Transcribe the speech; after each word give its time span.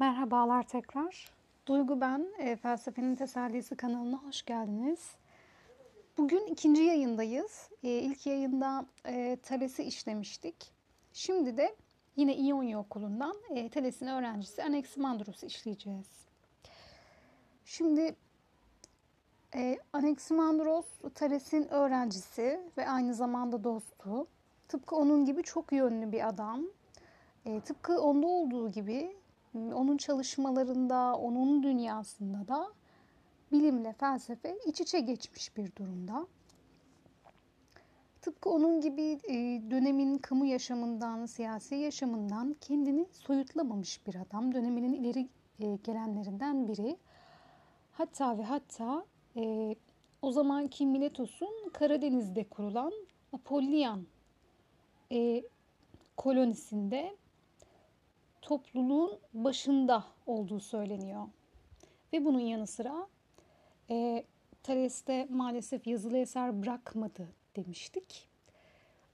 Merhabalar 0.00 0.62
tekrar. 0.62 1.30
Duygu 1.66 2.00
ben, 2.00 2.26
e, 2.38 2.56
Felsefenin 2.56 3.14
Tesellisi 3.14 3.76
kanalına 3.76 4.16
hoş 4.16 4.42
geldiniz. 4.42 5.14
Bugün 6.18 6.46
ikinci 6.46 6.82
yayındayız. 6.82 7.68
E, 7.82 7.88
ilk 7.88 8.26
yayında 8.26 8.86
e, 9.06 9.38
Thales'i 9.42 9.82
işlemiştik. 9.82 10.72
Şimdi 11.12 11.56
de 11.56 11.76
yine 12.16 12.36
İonya 12.36 12.78
Okulu'ndan 12.78 13.36
e, 13.50 13.68
Thales'in 13.68 14.06
öğrencisi 14.06 14.64
Anaximandros'u 14.64 15.46
işleyeceğiz. 15.46 16.08
Şimdi 17.64 18.16
e, 19.54 19.78
Anaximandros 19.92 20.86
Thales'in 21.14 21.68
öğrencisi 21.68 22.60
ve 22.78 22.88
aynı 22.88 23.14
zamanda 23.14 23.64
dostu. 23.64 24.26
Tıpkı 24.68 24.96
onun 24.96 25.24
gibi 25.24 25.42
çok 25.42 25.72
yönlü 25.72 26.12
bir 26.12 26.28
adam. 26.28 26.62
E, 27.46 27.60
tıpkı 27.60 28.00
onda 28.00 28.26
olduğu 28.26 28.70
gibi 28.72 29.19
onun 29.54 29.96
çalışmalarında, 29.96 31.16
onun 31.16 31.62
dünyasında 31.62 32.48
da 32.48 32.72
bilimle 33.52 33.92
felsefe 33.92 34.58
iç 34.66 34.80
içe 34.80 35.00
geçmiş 35.00 35.56
bir 35.56 35.76
durumda. 35.76 36.26
Tıpkı 38.22 38.50
onun 38.50 38.80
gibi 38.80 39.02
e, 39.02 39.34
dönemin 39.70 40.18
kamu 40.18 40.46
yaşamından, 40.46 41.26
siyasi 41.26 41.74
yaşamından 41.74 42.56
kendini 42.60 43.06
soyutlamamış 43.12 44.06
bir 44.06 44.14
adam. 44.14 44.54
Döneminin 44.54 44.92
ileri 44.92 45.28
e, 45.60 45.76
gelenlerinden 45.76 46.68
biri. 46.68 46.96
Hatta 47.92 48.38
ve 48.38 48.42
hatta 48.42 49.04
e, 49.36 49.74
o 50.22 50.32
zamanki 50.32 50.86
Miletos'un 50.86 51.70
Karadeniz'de 51.72 52.44
kurulan 52.44 52.92
Apollyan 53.32 54.06
kolonisinde 56.16 57.16
topluluğun 58.50 59.18
başında 59.34 60.04
olduğu 60.26 60.60
söyleniyor. 60.60 61.26
Ve 62.12 62.24
bunun 62.24 62.40
yanı 62.40 62.66
sıra 62.66 63.08
e, 63.90 64.24
Thales'te 64.62 65.26
maalesef 65.30 65.86
yazılı 65.86 66.18
eser 66.18 66.62
bırakmadı 66.62 67.28
demiştik. 67.56 68.28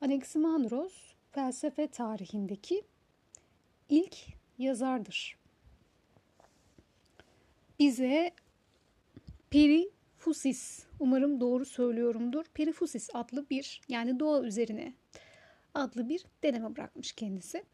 Anaximandros 0.00 0.92
felsefe 1.32 1.86
tarihindeki 1.86 2.82
ilk 3.88 4.16
yazardır. 4.58 5.36
Bize 7.78 8.30
Perifusis, 9.50 10.86
umarım 11.00 11.40
doğru 11.40 11.64
söylüyorumdur, 11.64 12.44
Perifusis 12.54 13.10
adlı 13.14 13.50
bir 13.50 13.80
yani 13.88 14.20
doğa 14.20 14.42
üzerine 14.42 14.94
adlı 15.74 16.08
bir 16.08 16.24
deneme 16.42 16.76
bırakmış 16.76 17.12
kendisi. 17.12 17.64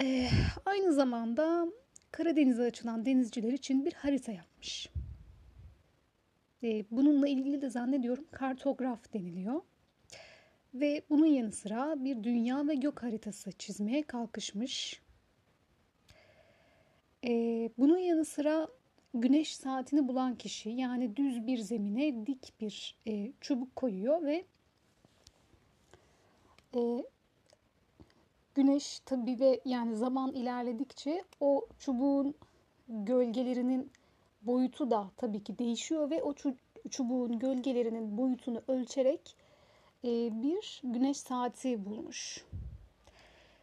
Ee, 0.00 0.28
aynı 0.64 0.92
zamanda 0.92 1.66
Karadeniz'e 2.12 2.62
açılan 2.62 3.06
denizciler 3.06 3.52
için 3.52 3.84
bir 3.84 3.92
harita 3.92 4.32
yapmış. 4.32 4.88
Ee, 6.62 6.84
bununla 6.90 7.28
ilgili 7.28 7.62
de 7.62 7.70
zannediyorum 7.70 8.26
kartograf 8.30 9.12
deniliyor. 9.12 9.60
Ve 10.74 11.02
bunun 11.10 11.26
yanı 11.26 11.52
sıra 11.52 12.04
bir 12.04 12.24
dünya 12.24 12.68
ve 12.68 12.74
gök 12.74 13.02
haritası 13.02 13.52
çizmeye 13.52 14.02
kalkışmış. 14.02 15.02
Ee, 17.24 17.70
bunun 17.78 17.98
yanı 17.98 18.24
sıra 18.24 18.68
güneş 19.14 19.56
saatini 19.56 20.08
bulan 20.08 20.34
kişi 20.34 20.70
yani 20.70 21.16
düz 21.16 21.46
bir 21.46 21.58
zemine 21.58 22.26
dik 22.26 22.60
bir 22.60 22.96
e, 23.06 23.32
çubuk 23.40 23.76
koyuyor 23.76 24.22
ve 24.22 24.44
e, 26.74 26.80
güneş 28.56 29.00
tabi 29.00 29.40
ve 29.40 29.60
yani 29.64 29.96
zaman 29.96 30.32
ilerledikçe 30.32 31.24
o 31.40 31.66
çubuğun 31.78 32.34
gölgelerinin 32.88 33.90
boyutu 34.42 34.90
da 34.90 35.10
tabii 35.16 35.44
ki 35.44 35.58
değişiyor 35.58 36.10
ve 36.10 36.22
o 36.22 36.34
çubuğun 36.90 37.38
gölgelerinin 37.38 38.18
boyutunu 38.18 38.62
ölçerek 38.68 39.36
e, 40.04 40.08
bir 40.42 40.80
güneş 40.84 41.16
saati 41.16 41.84
bulmuş. 41.84 42.44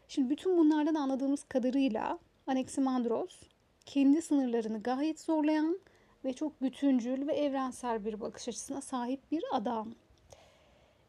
Şimdi 0.08 0.30
bütün 0.30 0.58
bunlardan 0.58 0.96
anladığımız 0.96 1.44
kadarıyla 1.44 2.20
Anaximandros 2.48 3.42
kendi 3.86 4.22
sınırlarını 4.22 4.84
gayet 4.84 5.20
zorlayan 5.20 5.80
ve 6.26 6.34
çok 6.34 6.62
bütüncül 6.62 7.28
ve 7.28 7.34
evrensel 7.34 8.06
bir 8.06 8.22
bakış 8.22 8.48
açısına 8.48 8.82
sahip 8.82 9.32
bir 9.32 9.44
adam. 9.52 9.88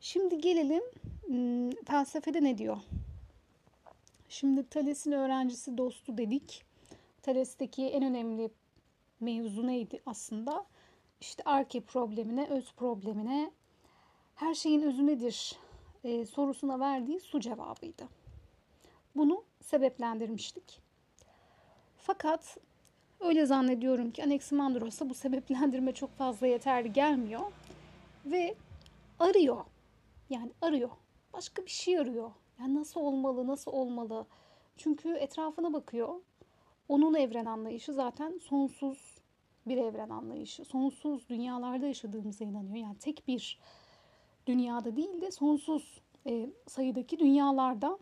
Şimdi 0.00 0.40
gelelim 0.40 0.82
felsefede 1.86 2.44
ne 2.44 2.58
diyor? 2.58 2.76
Şimdi 4.34 4.68
Thales'in 4.68 5.12
öğrencisi 5.12 5.78
dostu 5.78 6.18
dedik. 6.18 6.64
Thales'teki 7.22 7.86
en 7.86 8.04
önemli 8.04 8.50
mevzu 9.20 9.66
neydi 9.66 10.02
aslında? 10.06 10.66
İşte 11.20 11.42
arke 11.46 11.80
problemine, 11.80 12.46
öz 12.46 12.72
problemine, 12.72 13.50
her 14.34 14.54
şeyin 14.54 14.82
özü 14.82 15.06
nedir 15.06 15.58
e, 16.04 16.26
sorusuna 16.26 16.80
verdiği 16.80 17.20
su 17.20 17.40
cevabıydı. 17.40 18.08
Bunu 19.16 19.44
sebeplendirmiştik. 19.60 20.80
Fakat 21.96 22.58
öyle 23.20 23.46
zannediyorum 23.46 24.10
ki 24.10 24.24
Anaximandros'a 24.24 25.10
bu 25.10 25.14
sebeplendirme 25.14 25.92
çok 25.92 26.16
fazla 26.16 26.46
yeterli 26.46 26.92
gelmiyor. 26.92 27.52
Ve 28.26 28.54
arıyor. 29.18 29.64
Yani 30.30 30.52
arıyor. 30.62 30.90
Başka 31.32 31.64
bir 31.64 31.70
şey 31.70 31.98
arıyor. 31.98 32.30
Yani 32.60 32.74
nasıl 32.74 33.00
olmalı, 33.00 33.46
nasıl 33.46 33.72
olmalı? 33.72 34.26
Çünkü 34.76 35.14
etrafına 35.14 35.72
bakıyor. 35.72 36.14
Onun 36.88 37.14
evren 37.14 37.46
anlayışı 37.46 37.92
zaten 37.92 38.38
sonsuz 38.38 39.18
bir 39.66 39.76
evren 39.76 40.08
anlayışı. 40.08 40.64
Sonsuz 40.64 41.28
dünyalarda 41.28 41.86
yaşadığımıza 41.86 42.44
inanıyor. 42.44 42.76
Yani 42.76 42.98
tek 42.98 43.28
bir 43.28 43.58
dünyada 44.46 44.96
değil 44.96 45.20
de 45.20 45.30
sonsuz 45.30 46.00
e, 46.26 46.50
sayıdaki 46.66 47.18
dünyalarda 47.18 47.98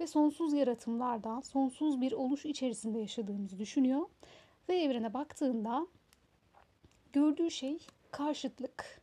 ve 0.00 0.06
sonsuz 0.06 0.52
yaratımlarda, 0.52 1.42
sonsuz 1.42 2.00
bir 2.00 2.12
oluş 2.12 2.46
içerisinde 2.46 2.98
yaşadığımızı 2.98 3.58
düşünüyor. 3.58 4.06
Ve 4.68 4.80
evrene 4.80 5.14
baktığında 5.14 5.86
gördüğü 7.12 7.50
şey 7.50 7.78
karşıtlık, 8.10 9.02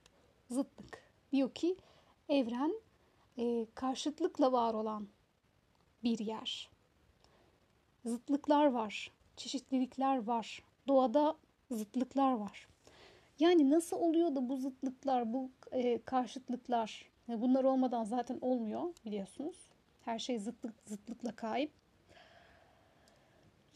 zıtlık. 0.50 1.04
Diyor 1.32 1.52
ki 1.52 1.76
evren 2.30 2.74
e, 3.38 3.66
karşıtlıkla 3.76 4.52
var 4.52 4.74
olan 4.74 5.08
bir 6.04 6.20
yer. 6.20 6.70
Zıtlıklar 8.06 8.66
var, 8.66 9.12
çeşitlilikler 9.38 10.24
var, 10.24 10.64
doğada 10.88 11.36
zıtlıklar 11.72 12.34
var. 12.34 12.68
Yani 13.40 13.70
nasıl 13.70 13.98
oluyor 13.98 14.36
da 14.36 14.50
bu 14.50 14.58
zıtlıklar, 14.58 15.34
bu 15.34 15.52
e, 15.72 16.02
karşıtlıklar, 16.02 17.12
e, 17.30 17.42
bunlar 17.42 17.64
olmadan 17.64 18.04
zaten 18.04 18.38
olmuyor 18.42 18.94
biliyorsunuz. 19.06 19.58
Her 20.02 20.20
şey 20.20 20.40
zıtlık 20.40 20.74
zıtlıkla 20.86 21.36
kayıp. 21.36 21.72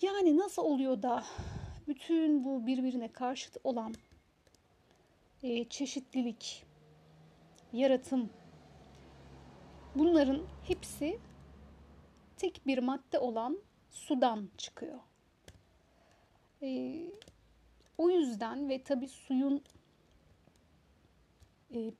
Yani 0.01 0.37
nasıl 0.37 0.61
oluyor 0.63 1.03
da 1.03 1.23
bütün 1.87 2.45
bu 2.45 2.67
birbirine 2.67 3.07
karşıt 3.07 3.57
olan 3.63 3.95
e, 5.43 5.69
çeşitlilik, 5.69 6.65
yaratım, 7.73 8.29
Bunların 9.97 10.41
hepsi 10.63 11.19
tek 12.37 12.61
bir 12.67 12.77
madde 12.77 13.19
olan 13.19 13.57
sudan 13.91 14.49
çıkıyor. 14.57 14.99
E, 16.61 17.01
o 17.97 18.09
yüzden 18.09 18.69
ve 18.69 18.83
tabi 18.83 19.07
suyun 19.07 19.61
e, 21.73 21.91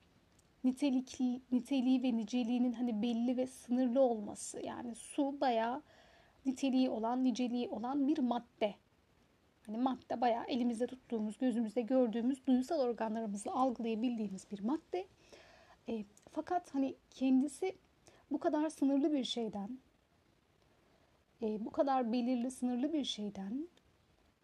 nitelikli, 0.64 1.42
niteliği 1.52 2.04
ve 2.04 2.18
niceliğinin 2.18 2.74
hani 2.74 3.02
belli 3.02 3.38
ve 3.38 3.48
sınırlı 3.48 4.02
olması 4.02 4.62
yani 4.62 4.96
su 4.96 5.42
bayağı 5.42 5.82
niteliği 6.46 6.90
olan, 6.90 7.24
niceliği 7.24 7.70
olan 7.70 8.08
bir 8.08 8.18
madde. 8.18 8.76
Hani 9.66 9.78
madde 9.78 10.22
bayağı 10.22 10.46
elimizde 10.46 10.88
tuttuğumuz, 10.88 11.38
gözümüzde 11.38 11.82
gördüğümüz, 11.82 12.48
duysal 12.48 12.80
organlarımızla 12.80 13.54
algılayabildiğimiz 13.54 14.52
bir 14.52 14.60
madde. 14.60 15.08
E, 15.90 16.06
fakat 16.32 16.76
hani 16.76 16.96
kendisi 17.10 17.76
bu 18.32 18.40
kadar 18.40 18.70
sınırlı 18.70 19.14
bir 19.14 19.24
şeyden, 19.24 19.80
e, 21.42 21.66
bu 21.66 21.72
kadar 21.72 22.14
belirli 22.14 22.52
sınırlı 22.52 22.94
bir 22.94 23.04
şeyden 23.04 23.68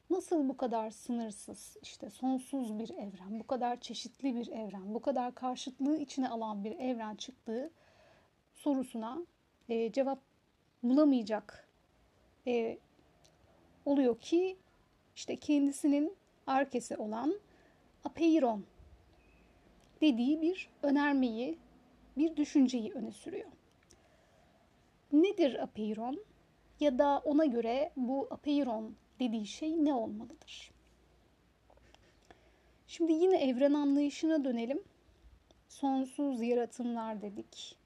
nasıl 0.09 0.49
bu 0.49 0.57
kadar 0.57 0.91
sınırsız, 0.91 1.77
işte 1.81 2.09
sonsuz 2.09 2.79
bir 2.79 2.89
evren, 2.89 3.39
bu 3.39 3.47
kadar 3.47 3.79
çeşitli 3.79 4.35
bir 4.35 4.47
evren, 4.47 4.93
bu 4.93 5.01
kadar 5.01 5.35
karşıtlığı 5.35 5.97
içine 5.97 6.29
alan 6.29 6.63
bir 6.63 6.71
evren 6.71 7.15
çıktığı 7.15 7.71
sorusuna 8.53 9.25
e, 9.69 9.91
cevap 9.91 10.19
bulamayacak 10.83 11.67
e, 12.47 12.77
oluyor 13.85 14.19
ki 14.19 14.57
işte 15.15 15.35
kendisinin 15.35 16.15
arkesi 16.47 16.97
olan 16.97 17.39
apeiron 18.05 18.65
dediği 20.01 20.41
bir 20.41 20.69
önermeyi, 20.83 21.57
bir 22.17 22.35
düşünceyi 22.35 22.93
öne 22.93 23.11
sürüyor. 23.11 23.49
Nedir 25.13 25.63
apeiron? 25.63 26.19
ya 26.83 26.97
da 26.97 27.21
ona 27.25 27.45
göre 27.45 27.91
bu 27.95 28.27
apeiron 28.31 28.95
dediği 29.19 29.47
şey 29.47 29.85
ne 29.85 29.93
olmalıdır? 29.93 30.71
Şimdi 32.87 33.13
yine 33.13 33.37
evren 33.37 33.73
anlayışına 33.73 34.43
dönelim. 34.43 34.83
Sonsuz 35.67 36.41
yaratımlar 36.41 37.21
dedik. 37.21 37.77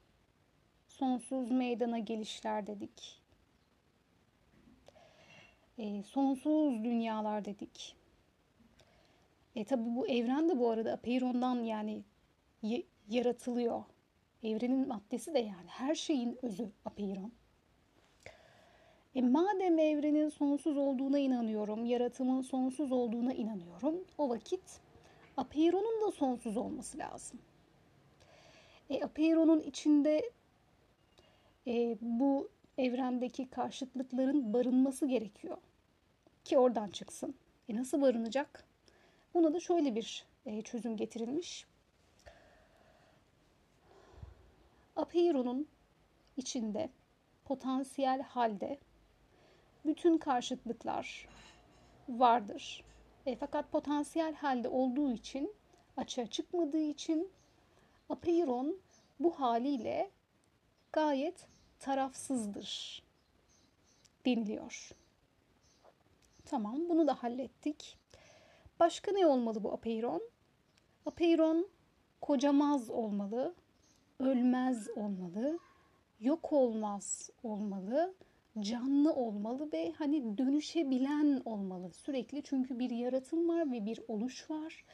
Sonsuz 0.88 1.50
meydana 1.50 1.98
gelişler 1.98 2.66
dedik. 2.66 3.20
E, 5.78 6.02
sonsuz 6.02 6.84
dünyalar 6.84 7.44
dedik. 7.44 7.96
E 9.56 9.64
tabi 9.64 9.96
bu 9.96 10.08
evren 10.08 10.48
de 10.48 10.58
bu 10.58 10.70
arada 10.70 10.92
Apeiron'dan 10.92 11.62
yani 11.62 12.02
yaratılıyor. 13.08 13.84
Evrenin 14.42 14.88
maddesi 14.88 15.34
de 15.34 15.38
yani 15.38 15.68
her 15.68 15.94
şeyin 15.94 16.38
özü 16.42 16.70
Apeiron. 16.84 17.32
E 19.14 19.22
madem 19.22 19.78
evrenin 19.78 20.28
sonsuz 20.28 20.76
olduğuna 20.76 21.18
inanıyorum, 21.18 21.84
yaratımın 21.84 22.42
sonsuz 22.42 22.92
olduğuna 22.92 23.32
inanıyorum, 23.32 24.04
o 24.18 24.28
vakit 24.28 24.80
Apeiron'un 25.36 26.06
da 26.06 26.12
sonsuz 26.12 26.56
olması 26.56 26.98
lazım. 26.98 27.38
E, 28.90 29.04
Apeiron'un 29.04 29.60
içinde 29.60 30.30
e, 31.66 31.98
bu 32.00 32.48
evrendeki 32.78 33.50
karşıtlıkların 33.50 34.52
barınması 34.52 35.06
gerekiyor 35.06 35.58
ki 36.44 36.58
oradan 36.58 36.88
çıksın. 36.88 37.34
E 37.68 37.76
nasıl 37.76 38.02
barınacak? 38.02 38.64
Buna 39.34 39.54
da 39.54 39.60
şöyle 39.60 39.94
bir 39.94 40.26
e, 40.46 40.62
çözüm 40.62 40.96
getirilmiş. 40.96 41.66
Apeiron'un 44.98 45.68
içinde 46.36 46.90
potansiyel 47.44 48.22
halde 48.22 48.78
bütün 49.86 50.18
karşıtlıklar 50.18 51.28
vardır. 52.08 52.84
E, 53.26 53.36
fakat 53.36 53.72
potansiyel 53.72 54.34
halde 54.34 54.68
olduğu 54.68 55.12
için, 55.12 55.54
açığa 55.96 56.26
çıkmadığı 56.26 56.82
için 56.82 57.30
Apeiron 58.10 58.76
bu 59.20 59.40
haliyle 59.40 60.10
gayet 60.92 61.46
tarafsızdır 61.78 63.02
deniliyor. 64.26 64.90
Tamam 66.44 66.88
bunu 66.88 67.06
da 67.06 67.22
hallettik. 67.22 67.98
Başka 68.80 69.12
ne 69.12 69.26
olmalı 69.26 69.64
bu 69.64 69.72
apeiron? 69.72 70.22
Apeiron 71.06 71.68
kocamaz 72.20 72.90
olmalı, 72.90 73.54
ölmez 74.20 74.88
olmalı, 74.96 75.58
yok 76.20 76.52
olmaz 76.52 77.30
olmalı, 77.42 78.14
canlı 78.60 79.12
olmalı 79.12 79.72
ve 79.72 79.92
hani 79.92 80.38
dönüşebilen 80.38 81.42
olmalı 81.44 81.90
sürekli. 81.92 82.42
Çünkü 82.42 82.78
bir 82.78 82.90
yaratım 82.90 83.48
var 83.48 83.72
ve 83.72 83.86
bir 83.86 84.00
oluş 84.08 84.50
var. 84.50 84.84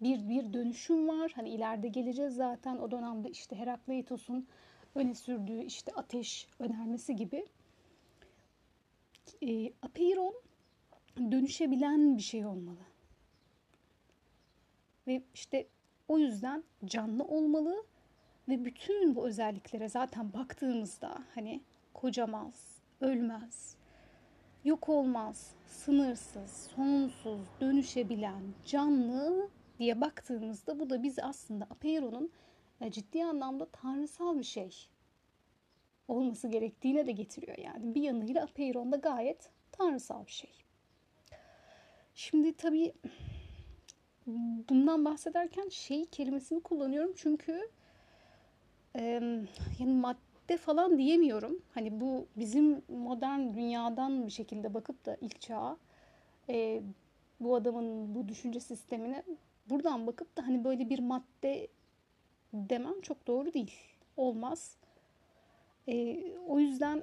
Bir 0.00 0.28
bir 0.28 0.52
dönüşüm 0.52 1.08
var. 1.08 1.32
Hani 1.34 1.50
ileride 1.50 1.88
geleceğiz 1.88 2.34
zaten 2.34 2.76
o 2.76 2.90
dönemde 2.90 3.30
işte 3.30 3.56
Herakleitos'un 3.56 4.46
öne 4.94 5.14
sürdüğü 5.14 5.62
işte 5.62 5.92
ateş 5.92 6.48
önermesi 6.58 7.16
gibi. 7.16 7.46
E, 9.42 9.72
apeiron 9.82 10.34
dönüşebilen 11.18 12.16
bir 12.16 12.22
şey 12.22 12.46
olmalı. 12.46 12.80
Ve 15.06 15.22
işte 15.34 15.66
o 16.08 16.18
yüzden 16.18 16.64
canlı 16.84 17.24
olmalı 17.24 17.84
ve 18.48 18.64
bütün 18.64 19.14
bu 19.14 19.26
özelliklere 19.26 19.88
zaten 19.88 20.32
baktığımızda 20.32 21.18
hani 21.34 21.60
kocamaz, 21.94 22.78
ölmez, 23.00 23.76
yok 24.64 24.88
olmaz, 24.88 25.54
sınırsız, 25.66 26.50
sonsuz, 26.76 27.40
dönüşebilen, 27.60 28.42
canlı 28.64 29.48
diye 29.78 30.00
baktığımızda 30.00 30.80
bu 30.80 30.90
da 30.90 31.02
bizi 31.02 31.22
aslında 31.22 31.64
Apeiron'un 31.64 32.30
e, 32.80 32.90
ciddi 32.90 33.24
anlamda 33.24 33.66
tanrısal 33.66 34.38
bir 34.38 34.44
şey 34.44 34.88
olması 36.08 36.48
gerektiğine 36.48 37.06
de 37.06 37.12
getiriyor. 37.12 37.58
Yani 37.58 37.94
bir 37.94 38.02
yanıyla 38.02 38.42
Apeiron 38.42 38.92
da 38.92 38.96
gayet 38.96 39.50
tanrısal 39.72 40.26
bir 40.26 40.32
şey. 40.32 40.52
Şimdi 42.14 42.52
tabii 42.52 42.92
bundan 44.68 45.04
bahsederken 45.04 45.68
şey 45.68 46.06
kelimesini 46.06 46.60
kullanıyorum 46.60 47.12
çünkü 47.16 47.70
yani 49.78 49.94
madde 49.94 50.56
falan 50.56 50.98
diyemiyorum. 50.98 51.62
Hani 51.74 52.00
bu 52.00 52.26
bizim 52.36 52.82
modern 52.88 53.54
dünyadan 53.54 54.26
bir 54.26 54.32
şekilde 54.32 54.74
bakıp 54.74 55.06
da 55.06 55.16
ilk 55.20 55.40
çağa 55.40 55.76
e, 56.48 56.82
bu 57.40 57.54
adamın 57.54 58.14
bu 58.14 58.28
düşünce 58.28 58.60
sistemine 58.60 59.22
buradan 59.70 60.06
bakıp 60.06 60.36
da 60.36 60.46
hani 60.46 60.64
böyle 60.64 60.90
bir 60.90 60.98
madde 60.98 61.68
demem 62.52 63.00
çok 63.00 63.26
doğru 63.26 63.52
değil. 63.52 63.74
Olmaz. 64.16 64.76
E, 65.88 66.22
o 66.48 66.58
yüzden 66.58 67.02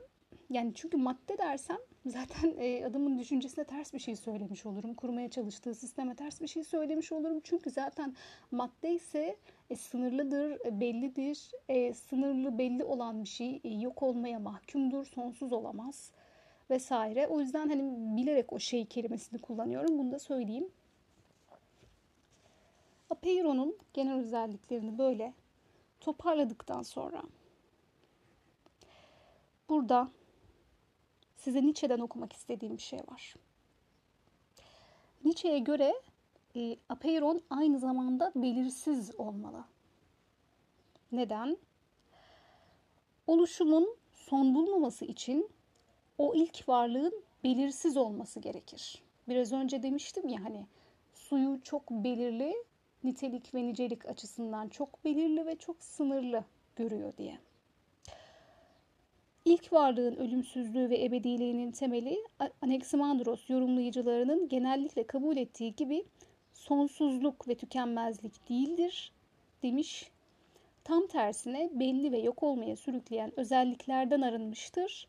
yani 0.49 0.71
çünkü 0.75 0.97
madde 0.97 1.37
dersem 1.37 1.77
zaten 2.05 2.55
e, 2.57 2.85
adamın 2.85 3.19
düşüncesine 3.19 3.65
ters 3.65 3.93
bir 3.93 3.99
şey 3.99 4.15
söylemiş 4.15 4.65
olurum. 4.65 4.93
Kurmaya 4.93 5.29
çalıştığı 5.29 5.75
sisteme 5.75 6.15
ters 6.15 6.41
bir 6.41 6.47
şey 6.47 6.63
söylemiş 6.63 7.11
olurum. 7.11 7.39
Çünkü 7.43 7.69
zaten 7.69 8.15
madde 8.51 8.93
ise 8.93 9.37
e, 9.69 9.75
sınırlıdır, 9.75 10.65
e, 10.65 10.79
bellidir. 10.79 11.51
E, 11.69 11.93
sınırlı 11.93 12.57
belli 12.57 12.83
olan 12.83 13.23
bir 13.23 13.29
şey 13.29 13.61
e, 13.63 13.69
yok 13.69 14.03
olmaya 14.03 14.39
mahkumdur, 14.39 15.05
sonsuz 15.05 15.53
olamaz 15.53 16.11
vesaire. 16.69 17.27
O 17.27 17.39
yüzden 17.39 17.69
hani 17.69 18.17
bilerek 18.17 18.53
o 18.53 18.59
şey 18.59 18.85
kelimesini 18.85 19.41
kullanıyorum. 19.41 19.97
Bunu 19.97 20.11
da 20.11 20.19
söyleyeyim. 20.19 20.69
Apeiron'un 23.09 23.77
genel 23.93 24.19
özelliklerini 24.19 24.97
böyle 24.97 25.33
toparladıktan 25.99 26.81
sonra 26.81 27.23
burada 29.69 30.09
size 31.37 31.61
Nietzsche'den 31.61 31.99
okumak 31.99 32.33
istediğim 32.33 32.77
bir 32.77 32.81
şey 32.81 32.99
var. 32.99 33.35
Nietzsche'ye 35.23 35.59
göre 35.59 35.93
e, 36.55 36.77
apeiron 36.89 37.41
aynı 37.49 37.79
zamanda 37.79 38.31
belirsiz 38.35 39.15
olmalı. 39.17 39.63
Neden? 41.11 41.57
Oluşumun 43.27 43.97
son 44.13 44.55
bulmaması 44.55 45.05
için 45.05 45.49
o 46.17 46.35
ilk 46.35 46.69
varlığın 46.69 47.23
belirsiz 47.43 47.97
olması 47.97 48.39
gerekir. 48.39 49.01
Biraz 49.27 49.53
önce 49.53 49.83
demiştim 49.83 50.27
ya 50.27 50.43
hani 50.43 50.65
suyu 51.13 51.63
çok 51.63 51.91
belirli, 51.91 52.53
nitelik 53.03 53.53
ve 53.55 53.67
nicelik 53.67 54.05
açısından 54.05 54.67
çok 54.67 55.05
belirli 55.05 55.45
ve 55.45 55.55
çok 55.55 55.83
sınırlı 55.83 56.43
görüyor 56.75 57.13
diye. 57.17 57.37
İlk 59.45 59.73
varlığın 59.73 60.15
ölümsüzlüğü 60.15 60.89
ve 60.89 61.03
ebediliğinin 61.03 61.71
temeli 61.71 62.17
Anaximandros 62.61 63.49
yorumlayıcılarının 63.49 64.49
genellikle 64.49 65.07
kabul 65.07 65.37
ettiği 65.37 65.75
gibi 65.75 66.05
sonsuzluk 66.67 67.47
ve 67.47 67.55
tükenmezlik 67.55 68.49
değildir 68.49 69.11
demiş. 69.63 70.11
Tam 70.83 71.07
tersine 71.07 71.69
belli 71.73 72.11
ve 72.11 72.17
yok 72.17 72.43
olmaya 72.43 72.75
sürükleyen 72.75 73.39
özelliklerden 73.39 74.21
arınmıştır. 74.21 75.07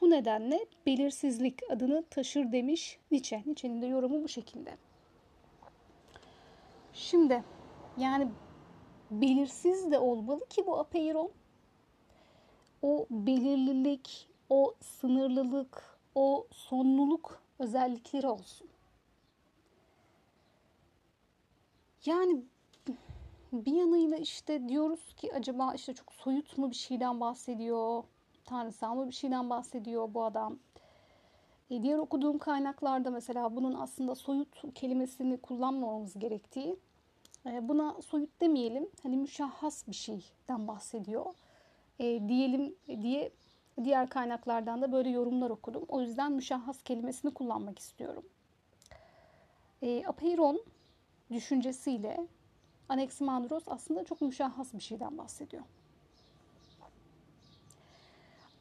Bu 0.00 0.10
nedenle 0.10 0.66
belirsizlik 0.86 1.70
adını 1.70 2.04
taşır 2.10 2.52
demiş 2.52 2.98
Nietzsche. 3.10 3.42
Nietzsche'nin 3.46 3.82
de 3.82 3.86
yorumu 3.86 4.22
bu 4.22 4.28
şekilde. 4.28 4.76
Şimdi 6.92 7.44
yani 7.98 8.28
belirsiz 9.10 9.90
de 9.90 9.98
olmalı 9.98 10.46
ki 10.48 10.66
bu 10.66 10.78
apeiron 10.78 11.30
o 12.82 13.06
belirlilik, 13.10 14.28
o 14.50 14.74
sınırlılık, 14.80 15.98
o 16.14 16.46
sonluluk 16.50 17.42
özellikleri 17.58 18.28
olsun. 18.28 18.68
Yani 22.08 22.42
bir 23.52 23.72
yanıyla 23.72 24.16
işte 24.16 24.68
diyoruz 24.68 25.14
ki 25.16 25.34
acaba 25.34 25.74
işte 25.74 25.94
çok 25.94 26.12
soyut 26.12 26.58
mu 26.58 26.70
bir 26.70 26.76
şeyden 26.76 27.20
bahsediyor, 27.20 28.04
tanrısal 28.44 28.94
mı 28.94 29.08
bir 29.08 29.14
şeyden 29.14 29.50
bahsediyor 29.50 30.14
bu 30.14 30.24
adam. 30.24 30.58
E 31.70 31.82
diğer 31.82 31.98
okuduğum 31.98 32.38
kaynaklarda 32.38 33.10
mesela 33.10 33.56
bunun 33.56 33.74
aslında 33.74 34.14
soyut 34.14 34.74
kelimesini 34.74 35.36
kullanmamamız 35.36 36.18
gerektiği, 36.18 36.76
e, 37.46 37.68
buna 37.68 38.02
soyut 38.02 38.40
demeyelim, 38.40 38.88
hani 39.02 39.16
müşahhas 39.16 39.88
bir 39.88 39.94
şeyden 39.94 40.68
bahsediyor 40.68 41.34
e, 41.98 42.28
diyelim 42.28 42.74
diye 43.02 43.32
diğer 43.84 44.08
kaynaklardan 44.08 44.82
da 44.82 44.92
böyle 44.92 45.10
yorumlar 45.10 45.50
okudum. 45.50 45.84
O 45.88 46.00
yüzden 46.00 46.32
müşahhas 46.32 46.82
kelimesini 46.82 47.34
kullanmak 47.34 47.78
istiyorum. 47.78 48.24
E, 49.82 50.06
Apeiron 50.06 50.60
düşüncesiyle 51.32 52.26
Anaximandros 52.88 53.62
aslında 53.66 54.04
çok 54.04 54.20
müşahhas 54.20 54.74
bir 54.74 54.80
şeyden 54.80 55.18
bahsediyor. 55.18 55.62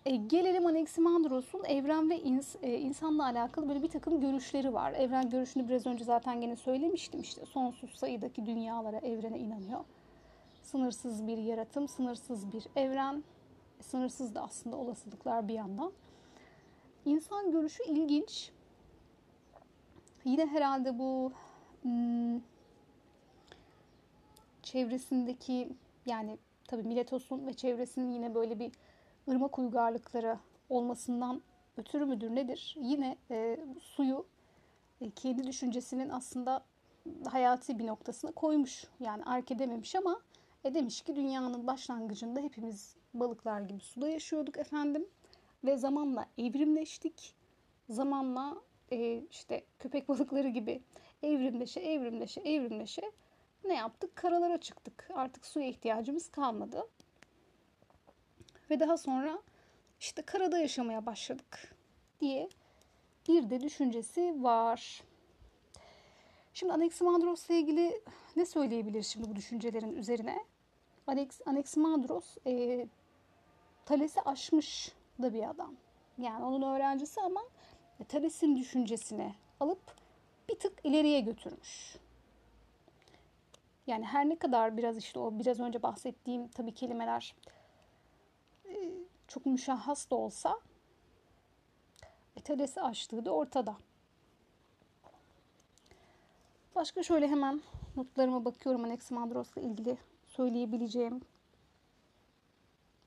E, 0.05 0.15
gelelim 0.15 0.65
Anaximandros'un 0.65 1.63
evren 1.63 2.09
ve 2.09 2.19
ins, 2.19 2.55
e, 2.61 2.79
insanla 2.79 3.25
alakalı 3.25 3.69
böyle 3.69 3.83
bir 3.83 3.89
takım 3.89 4.21
görüşleri 4.21 4.73
var. 4.73 4.93
Evren 4.93 5.29
görüşünü 5.29 5.69
biraz 5.69 5.87
önce 5.87 6.03
zaten 6.03 6.41
gene 6.41 6.55
söylemiştim 6.55 7.21
işte 7.21 7.45
sonsuz 7.45 7.95
sayıdaki 7.95 8.45
dünyalara, 8.45 8.97
evrene 8.97 9.39
inanıyor. 9.39 9.79
Sınırsız 10.63 11.27
bir 11.27 11.37
yaratım, 11.37 11.87
sınırsız 11.87 12.51
bir 12.51 12.63
evren, 12.75 13.23
sınırsız 13.81 14.35
da 14.35 14.41
aslında 14.41 14.75
olasılıklar 14.75 15.47
bir 15.47 15.53
yandan. 15.53 15.91
İnsan 17.05 17.51
görüşü 17.51 17.83
ilginç. 17.83 18.51
Yine 20.25 20.47
herhalde 20.47 20.99
bu 20.99 21.31
hmm, 21.81 22.39
çevresindeki 24.71 25.69
yani 26.05 26.37
tabii 26.67 26.83
Miletos'un 26.83 27.47
ve 27.47 27.53
çevresinin 27.53 28.11
yine 28.11 28.35
böyle 28.35 28.59
bir 28.59 28.71
ırmak 29.29 29.59
uygarlıkları 29.59 30.39
olmasından 30.69 31.41
ötürü 31.77 32.05
müdür 32.05 32.35
nedir? 32.35 32.75
Yine 32.81 33.17
e, 33.31 33.59
suyu 33.79 34.25
e, 35.01 35.09
kendi 35.09 35.47
düşüncesinin 35.47 36.09
aslında 36.09 36.63
hayati 37.29 37.79
bir 37.79 37.87
noktasına 37.87 38.31
koymuş. 38.31 38.83
Yani 38.99 39.23
ark 39.23 39.51
edememiş 39.51 39.95
ama 39.95 40.21
e 40.63 40.73
demiş 40.73 41.01
ki 41.01 41.15
dünyanın 41.15 41.67
başlangıcında 41.67 42.39
hepimiz 42.39 42.95
balıklar 43.13 43.61
gibi 43.61 43.79
suda 43.79 44.09
yaşıyorduk 44.09 44.57
efendim. 44.57 45.05
Ve 45.63 45.77
zamanla 45.77 46.25
evrimleştik. 46.37 47.35
Zamanla 47.89 48.57
e, 48.91 49.23
işte 49.31 49.63
köpek 49.79 50.09
balıkları 50.09 50.47
gibi 50.47 50.81
evrimleşe 51.23 51.79
evrimleşe 51.79 52.41
evrimleşe 52.41 53.11
ne 53.63 53.75
yaptık? 53.75 54.15
Karalara 54.15 54.57
çıktık. 54.57 55.09
Artık 55.13 55.45
suya 55.45 55.67
ihtiyacımız 55.67 56.31
kalmadı. 56.31 56.87
Ve 58.69 58.79
daha 58.79 58.97
sonra 58.97 59.39
işte 59.99 60.21
karada 60.21 60.57
yaşamaya 60.57 61.05
başladık 61.05 61.75
diye 62.19 62.49
bir 63.27 63.49
de 63.49 63.61
düşüncesi 63.61 64.43
var. 64.43 65.03
Şimdi 66.53 66.73
Anaximandros 66.73 67.49
ile 67.49 67.59
ilgili 67.59 68.01
ne 68.35 68.45
söyleyebiliriz 68.45 69.07
şimdi 69.07 69.29
bu 69.29 69.35
düşüncelerin 69.35 69.95
üzerine? 69.95 70.45
Anax, 71.07 71.41
Anaximandros 71.45 72.37
e, 72.47 72.87
Thales'i 73.85 74.21
aşmış 74.21 74.91
da 75.21 75.33
bir 75.33 75.49
adam. 75.49 75.75
Yani 76.17 76.45
onun 76.45 76.75
öğrencisi 76.75 77.21
ama 77.21 77.41
Thales'in 78.07 78.55
düşüncesini 78.55 79.35
alıp 79.59 79.95
bir 80.49 80.59
tık 80.59 80.79
ileriye 80.83 81.19
götürmüş. 81.19 81.95
Yani 83.87 84.05
her 84.05 84.29
ne 84.29 84.35
kadar 84.39 84.77
biraz 84.77 84.97
işte 84.97 85.19
o 85.19 85.39
biraz 85.39 85.59
önce 85.59 85.83
bahsettiğim 85.83 86.47
tabii 86.47 86.73
kelimeler 86.73 87.35
e, 88.65 88.93
çok 89.27 89.45
müşahhas 89.45 90.09
da 90.09 90.15
olsa 90.15 90.59
Thales'i 92.47 92.81
aştığı 92.81 93.25
da 93.25 93.31
ortada. 93.31 93.77
Başka 96.75 97.03
şöyle 97.03 97.27
hemen 97.27 97.61
notlarıma 97.95 98.45
bakıyorum 98.45 98.83
Anaximandros'la 98.83 99.61
ilgili 99.61 99.97
söyleyebileceğim 100.25 101.21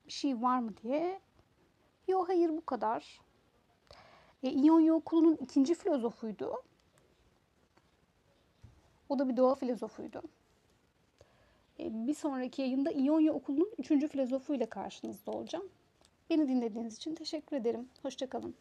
bir 0.06 0.12
şey 0.12 0.42
var 0.42 0.58
mı 0.58 0.76
diye. 0.82 1.20
Yok 2.08 2.28
hayır 2.28 2.48
bu 2.48 2.64
kadar. 2.64 3.20
E, 4.42 4.50
İonya 4.50 4.94
okulunun 4.94 5.36
ikinci 5.36 5.74
filozofuydu. 5.74 6.62
O 9.08 9.18
da 9.18 9.28
bir 9.28 9.36
doğa 9.36 9.54
filozofuydu. 9.54 10.22
E, 11.80 12.06
bir 12.06 12.14
sonraki 12.14 12.62
yayında 12.62 12.90
İonya 12.90 13.32
okulunun 13.32 13.70
üçüncü 13.78 14.08
filozofuyla 14.08 14.66
karşınızda 14.66 15.30
olacağım. 15.30 15.68
Beni 16.30 16.48
dinlediğiniz 16.48 16.96
için 16.96 17.14
teşekkür 17.14 17.56
ederim. 17.56 17.88
Hoşçakalın. 18.02 18.54